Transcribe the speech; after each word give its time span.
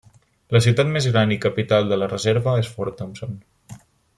La 0.55 0.61
ciutat 0.65 0.89
més 0.95 1.07
gran 1.11 1.33
i 1.35 1.37
capital 1.43 1.91
de 1.91 1.99
la 2.03 2.09
reserva 2.15 2.57
és 2.63 2.73
Fort 2.79 2.99
Thompson. 3.03 3.41